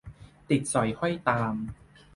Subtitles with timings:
[0.49, 1.55] ติดสอยห้อยตาม